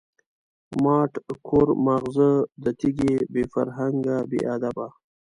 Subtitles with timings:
[0.83, 1.13] ماټ
[1.47, 2.29] کور ماغزه
[2.63, 4.87] د تیږی، بی فرهنگه بی ادبه